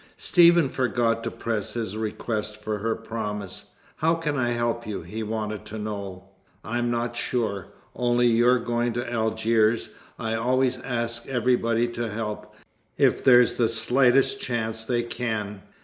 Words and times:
Stephen 0.17 0.67
forgot 0.67 1.23
to 1.23 1.29
press 1.29 1.75
his 1.75 1.95
request 1.95 2.57
for 2.59 2.79
her 2.79 2.95
promise. 2.95 3.75
"How 3.97 4.15
can 4.15 4.35
I 4.35 4.49
help 4.53 4.87
you?" 4.87 5.03
he 5.03 5.21
wanted 5.21 5.63
to 5.65 5.77
know. 5.77 6.29
"I'm 6.63 6.89
not 6.89 7.15
sure. 7.15 7.67
Only, 7.95 8.25
you're 8.25 8.57
going 8.57 8.93
to 8.93 9.13
Algiers. 9.13 9.89
I 10.17 10.33
always 10.33 10.79
ask 10.81 11.27
everybody 11.27 11.87
to 11.89 12.09
help, 12.09 12.55
if 12.97 13.23
there's 13.23 13.53
the 13.57 13.69
slightest 13.69 14.41
chance 14.41 14.83
they 14.83 15.03
can." 15.03 15.61